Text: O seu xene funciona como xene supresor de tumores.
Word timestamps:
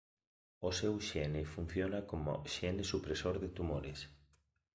O 0.67 0.71
seu 0.79 0.95
xene 1.09 1.41
funciona 1.53 1.99
como 2.09 2.31
xene 2.55 2.83
supresor 2.93 3.35
de 3.43 3.49
tumores. 3.57 3.99